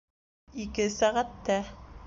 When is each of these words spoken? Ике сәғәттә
Ике 0.63 0.87
сәғәттә 0.95 1.63